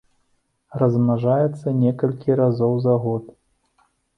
Размнажаецца 0.81 1.75
некалькі 1.83 2.39
разоў 2.43 2.73
за 2.87 2.95
год. 3.05 3.23